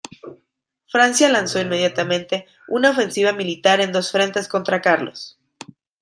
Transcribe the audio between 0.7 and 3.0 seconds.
Francia lanzó inmediatamente una